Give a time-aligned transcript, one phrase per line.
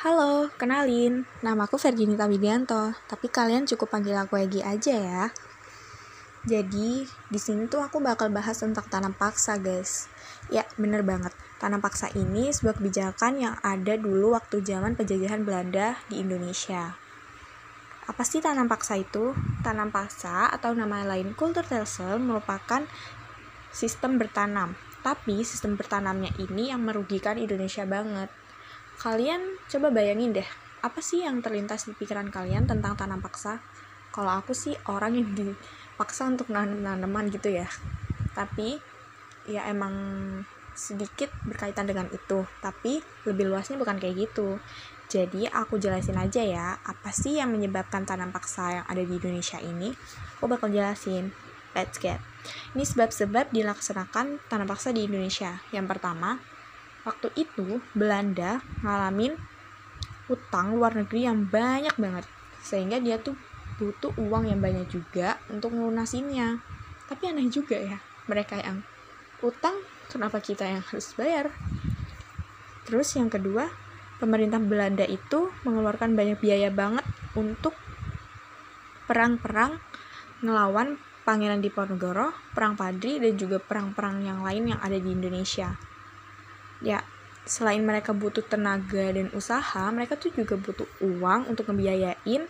[0.00, 1.28] Halo, kenalin.
[1.44, 5.24] Nama aku Verginita Widianto, tapi kalian cukup panggil aku Egi aja ya.
[6.48, 10.08] Jadi, di sini tuh aku bakal bahas tentang tanam paksa, guys.
[10.48, 11.36] Ya, bener banget.
[11.60, 16.96] Tanam paksa ini sebuah kebijakan yang ada dulu waktu zaman penjajahan Belanda di Indonesia.
[18.08, 19.36] Apa sih tanam paksa itu?
[19.60, 22.88] Tanam paksa atau nama lain kulturtelsel merupakan
[23.68, 24.80] sistem bertanam.
[25.04, 28.32] Tapi sistem bertanamnya ini yang merugikan Indonesia banget
[29.00, 30.44] Kalian coba bayangin deh,
[30.84, 33.56] apa sih yang terlintas di pikiran kalian tentang tanam paksa?
[34.12, 37.64] Kalau aku sih orang yang dipaksa untuk nanam tanaman gitu ya.
[38.36, 38.76] Tapi
[39.48, 39.96] ya emang
[40.76, 44.60] sedikit berkaitan dengan itu, tapi lebih luasnya bukan kayak gitu.
[45.08, 49.56] Jadi aku jelasin aja ya, apa sih yang menyebabkan tanam paksa yang ada di Indonesia
[49.64, 49.96] ini?
[50.36, 51.32] Aku bakal jelasin.
[51.72, 52.20] Let's get.
[52.76, 55.64] Ini sebab-sebab dilaksanakan tanam paksa di Indonesia.
[55.72, 56.36] Yang pertama,
[57.06, 59.36] waktu itu Belanda ngalamin
[60.30, 62.24] utang luar negeri yang banyak banget.
[62.60, 63.34] Sehingga dia tuh
[63.80, 66.60] butuh uang yang banyak juga untuk melunasinya
[67.10, 67.98] tapi aneh juga ya
[68.30, 68.86] mereka yang
[69.42, 69.74] utang
[70.06, 71.50] kenapa kita yang harus bayar?
[72.86, 73.66] Terus yang kedua
[74.22, 77.02] pemerintah Belanda itu mengeluarkan banyak biaya banget
[77.34, 77.74] untuk
[79.10, 79.82] perang-perang
[80.46, 85.89] ngelawan Pangeran Diponegoro, Perang Padri, dan juga perang-perang yang lain yang ada di Indonesia
[86.80, 87.04] ya
[87.48, 92.44] selain mereka butuh tenaga dan usaha mereka tuh juga butuh uang untuk ngebiayain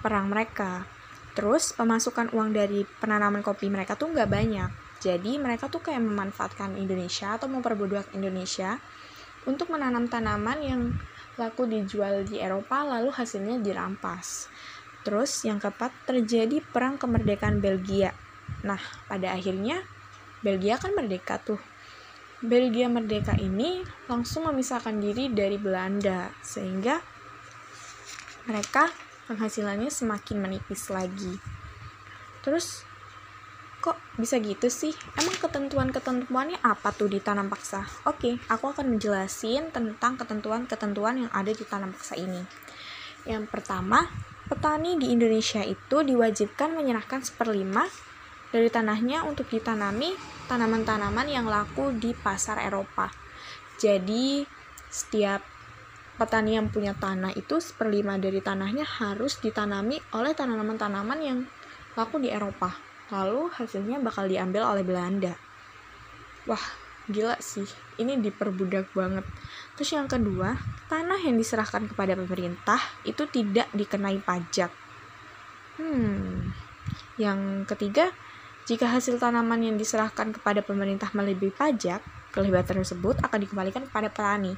[0.00, 0.84] perang mereka
[1.32, 6.76] terus pemasukan uang dari penanaman kopi mereka tuh nggak banyak jadi mereka tuh kayak memanfaatkan
[6.76, 8.76] Indonesia atau memperbudak Indonesia
[9.48, 10.80] untuk menanam tanaman yang
[11.40, 14.52] laku dijual di Eropa lalu hasilnya dirampas.
[15.00, 18.12] Terus yang keempat terjadi perang kemerdekaan Belgia.
[18.60, 18.76] Nah,
[19.08, 19.80] pada akhirnya
[20.44, 21.56] Belgia kan merdeka tuh.
[22.40, 26.96] Belgia merdeka ini langsung memisahkan diri dari Belanda sehingga
[28.48, 28.88] mereka
[29.28, 31.36] penghasilannya semakin menipis lagi.
[32.40, 32.88] Terus
[33.84, 34.96] kok bisa gitu sih?
[35.20, 37.84] Emang ketentuan-ketentuannya apa tuh di tanam paksa?
[38.08, 42.40] Oke, aku akan menjelasin tentang ketentuan-ketentuan yang ada di tanam paksa ini.
[43.28, 44.08] Yang pertama,
[44.48, 47.84] petani di Indonesia itu diwajibkan menyerahkan seperlima
[48.50, 50.14] dari tanahnya untuk ditanami
[50.50, 53.10] tanaman-tanaman yang laku di pasar Eropa.
[53.78, 54.42] Jadi,
[54.90, 55.40] setiap
[56.20, 61.38] petani yang punya tanah itu seperlima dari tanahnya harus ditanami oleh tanaman-tanaman yang
[61.96, 62.76] laku di Eropa.
[63.08, 65.32] Lalu hasilnya bakal diambil oleh Belanda.
[66.44, 66.62] Wah,
[67.08, 67.66] gila sih.
[67.96, 69.24] Ini diperbudak banget.
[69.74, 70.54] Terus yang kedua,
[70.92, 74.70] tanah yang diserahkan kepada pemerintah itu tidak dikenai pajak.
[75.80, 76.52] Hmm.
[77.16, 78.12] Yang ketiga,
[78.70, 81.98] jika hasil tanaman yang diserahkan kepada pemerintah melebihi pajak,
[82.30, 84.54] kelebatan tersebut akan dikembalikan kepada petani.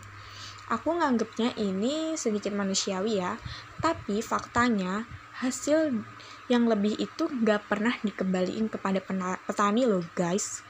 [0.69, 3.41] Aku nganggepnya ini sedikit manusiawi ya,
[3.81, 5.09] tapi faktanya
[5.41, 6.05] hasil
[6.53, 9.01] yang lebih itu gak pernah dikembaliin kepada
[9.49, 10.61] petani loh guys.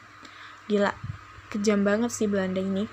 [0.70, 0.94] Gila,
[1.50, 2.86] kejam banget sih Belanda ini.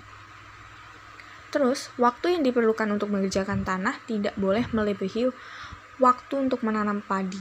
[1.54, 5.30] Terus, waktu yang diperlukan untuk mengerjakan tanah tidak boleh melebihi
[6.02, 7.38] waktu untuk menanam padi.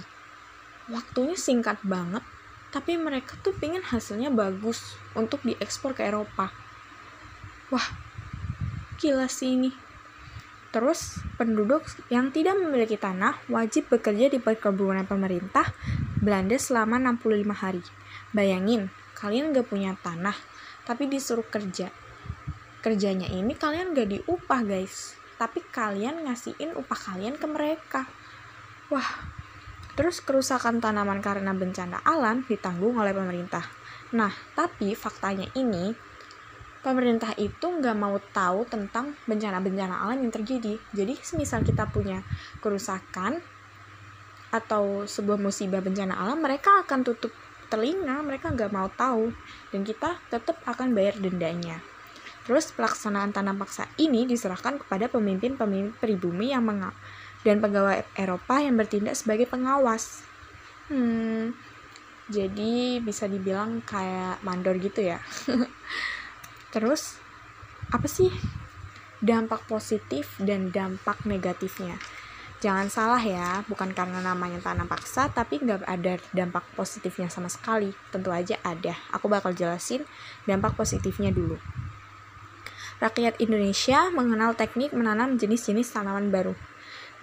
[0.92, 2.20] Waktunya singkat banget
[2.68, 6.52] tapi mereka tuh pengen hasilnya bagus untuk diekspor ke Eropa.
[7.72, 7.88] Wah
[9.00, 9.70] gila sih ini.
[10.68, 15.72] Terus penduduk yang tidak memiliki tanah wajib bekerja di perkebunan pemerintah
[16.20, 17.80] Belanda selama 65 hari.
[18.36, 20.36] Bayangin kalian gak punya tanah
[20.84, 21.88] tapi disuruh kerja.
[22.84, 25.16] Kerjanya ini kalian gak diupah guys.
[25.40, 28.04] Tapi kalian ngasihin upah kalian ke mereka.
[28.92, 29.08] Wah
[29.98, 33.66] Terus kerusakan tanaman karena bencana alam ditanggung oleh pemerintah.
[34.14, 35.90] Nah, tapi faktanya ini,
[36.86, 40.78] pemerintah itu nggak mau tahu tentang bencana-bencana alam yang terjadi.
[40.94, 42.22] Jadi, semisal kita punya
[42.62, 43.42] kerusakan
[44.54, 47.34] atau sebuah musibah bencana alam, mereka akan tutup
[47.66, 49.34] telinga, mereka nggak mau tahu.
[49.74, 51.82] Dan kita tetap akan bayar dendanya.
[52.46, 56.80] Terus pelaksanaan tanam paksa ini diserahkan kepada pemimpin-pemimpin pribumi yang meng
[57.48, 60.20] dan pegawai Eropa yang bertindak sebagai pengawas.
[60.92, 61.56] Hmm,
[62.28, 65.16] jadi bisa dibilang kayak mandor gitu ya.
[66.76, 67.16] Terus,
[67.88, 68.28] apa sih
[69.24, 71.96] dampak positif dan dampak negatifnya?
[72.60, 77.96] Jangan salah ya, bukan karena namanya tanam paksa, tapi nggak ada dampak positifnya sama sekali.
[78.12, 78.92] Tentu aja ada.
[79.16, 80.04] Aku bakal jelasin
[80.44, 81.56] dampak positifnya dulu.
[82.98, 86.52] Rakyat Indonesia mengenal teknik menanam jenis-jenis tanaman baru.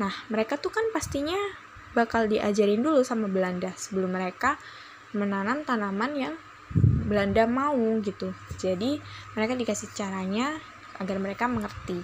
[0.01, 1.37] Nah, mereka tuh kan pastinya
[1.95, 4.59] bakal diajarin dulu sama Belanda sebelum mereka
[5.15, 6.35] menanam tanaman yang
[7.07, 8.35] Belanda mau gitu.
[8.59, 8.99] Jadi,
[9.37, 10.59] mereka dikasih caranya
[10.99, 12.03] agar mereka mengerti.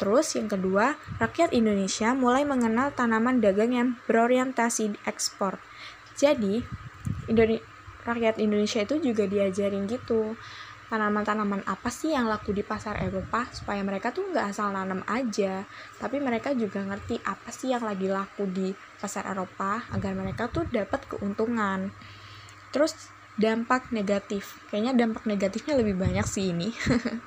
[0.00, 5.60] Terus yang kedua, rakyat Indonesia mulai mengenal tanaman dagang yang berorientasi ekspor.
[6.16, 6.64] Jadi,
[7.28, 7.60] Indone
[8.02, 10.34] rakyat Indonesia itu juga diajarin gitu
[10.90, 15.62] tanaman-tanaman apa sih yang laku di pasar Eropa supaya mereka tuh nggak asal nanam aja?
[16.02, 20.66] Tapi mereka juga ngerti apa sih yang lagi laku di pasar Eropa agar mereka tuh
[20.66, 21.94] dapat keuntungan.
[22.74, 22.92] Terus
[23.38, 24.58] dampak negatif.
[24.68, 26.74] Kayaknya dampak negatifnya lebih banyak sih ini.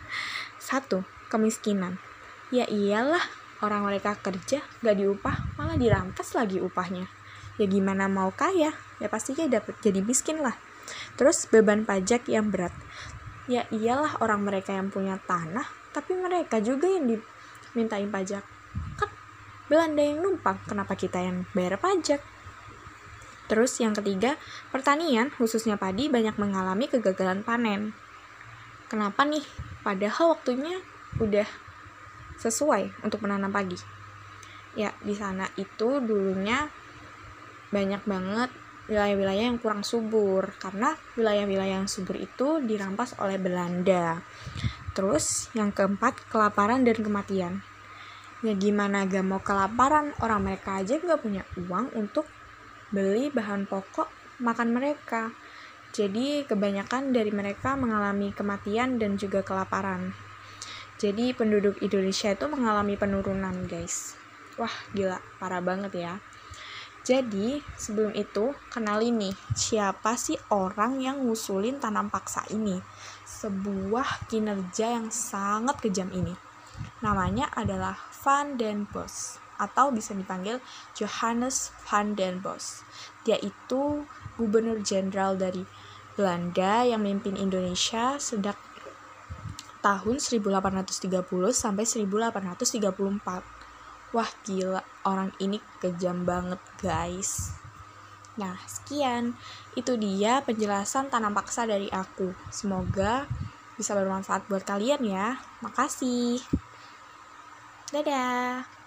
[0.59, 1.97] Satu kemiskinan.
[2.51, 3.23] Ya iyalah
[3.63, 7.07] orang mereka kerja gak diupah malah dirampas lagi upahnya.
[7.55, 8.75] Ya gimana mau kaya?
[8.99, 10.59] Ya pastinya dapat jadi miskin lah.
[11.15, 12.75] Terus beban pajak yang berat
[13.49, 18.41] ya iyalah orang mereka yang punya tanah tapi mereka juga yang dimintain pajak.
[18.97, 19.09] Kan
[19.69, 22.19] Belanda yang numpang kenapa kita yang bayar pajak?
[23.51, 24.39] Terus yang ketiga
[24.73, 27.93] pertanian khususnya padi banyak mengalami kegagalan panen.
[28.87, 29.45] Kenapa nih?
[29.83, 30.79] Padahal waktunya
[31.19, 31.45] udah
[32.39, 33.77] sesuai untuk menanam padi.
[34.73, 36.71] Ya di sana itu dulunya
[37.69, 38.49] banyak banget
[38.91, 44.19] wilayah-wilayah yang kurang subur karena wilayah-wilayah yang subur itu dirampas oleh Belanda.
[44.93, 47.53] Terus yang keempat kelaparan dan kematian.
[48.43, 52.27] Ya gimana gak mau kelaparan orang mereka aja nggak punya uang untuk
[52.91, 54.11] beli bahan pokok
[54.43, 55.31] makan mereka.
[55.95, 60.11] Jadi kebanyakan dari mereka mengalami kematian dan juga kelaparan.
[60.99, 64.19] Jadi penduduk Indonesia itu mengalami penurunan guys.
[64.59, 66.13] Wah gila parah banget ya.
[67.03, 72.79] Jadi, sebelum itu, kenali nih, siapa sih orang yang ngusulin tanam paksa ini?
[73.27, 76.31] Sebuah kinerja yang sangat kejam ini.
[77.03, 80.63] Namanya adalah Van den Bos, atau bisa dipanggil
[80.95, 82.87] Johannes van den Bos.
[83.27, 84.07] Dia itu
[84.39, 85.67] gubernur jenderal dari
[86.15, 88.55] Belanda yang memimpin Indonesia sejak
[89.83, 91.19] tahun 1830
[91.51, 93.43] sampai 1834
[94.13, 97.55] Wah gila, orang ini kejam banget guys.
[98.33, 99.37] Nah, sekian.
[99.77, 102.33] Itu dia penjelasan tanam paksa dari aku.
[102.49, 103.29] Semoga
[103.77, 105.37] bisa bermanfaat buat kalian ya.
[105.61, 106.41] Makasih.
[107.93, 108.82] Dadah.